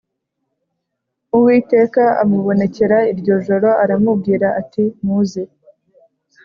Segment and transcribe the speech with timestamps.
[1.35, 5.43] Uwiteka amubonekera iryo joro aramubwira ati muze